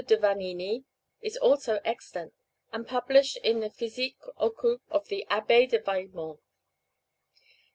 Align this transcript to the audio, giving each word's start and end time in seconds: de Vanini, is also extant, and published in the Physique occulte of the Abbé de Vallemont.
de 0.07 0.17
Vanini, 0.17 0.83
is 1.21 1.37
also 1.37 1.79
extant, 1.85 2.33
and 2.73 2.87
published 2.87 3.37
in 3.43 3.59
the 3.59 3.69
Physique 3.69 4.17
occulte 4.37 4.81
of 4.89 5.09
the 5.09 5.27
Abbé 5.29 5.69
de 5.69 5.77
Vallemont. 5.79 6.39